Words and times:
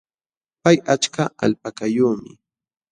Pay 0.63 0.77
achka 0.93 1.23
alpakayuqmi. 1.43 2.31